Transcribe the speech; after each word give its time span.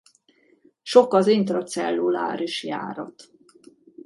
Sok 0.81 1.13
az 1.13 1.27
intracelluláris 1.27 2.63
járat. 2.63 3.29